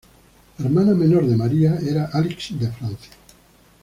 La 0.57 0.65
hermana 0.65 0.95
menor 0.95 1.27
de 1.27 1.37
María 1.37 1.77
era 1.79 2.05
Alix 2.11 2.59
de 2.59 2.71
Francia. 2.71 3.11